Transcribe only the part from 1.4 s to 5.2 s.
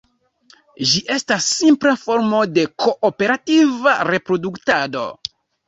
simpla formo de kooperativa reproduktado.